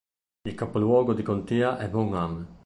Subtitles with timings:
[0.47, 2.57] Il capoluogo di contea è Bonham.